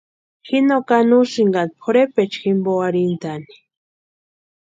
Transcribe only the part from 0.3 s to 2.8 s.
Ji no kani úsïnka pʼorhepecha jimpo